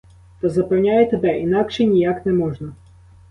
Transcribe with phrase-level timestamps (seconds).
[0.39, 2.73] Та запевняю тебе, інакше ніяк не можна.